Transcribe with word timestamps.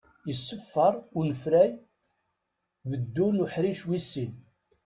Iṣeffer 0.31 0.93
unefray 1.19 1.71
beddu 2.89 3.27
n 3.31 3.43
uḥric 3.43 3.81
wis 3.89 4.05
sin. 4.11 4.31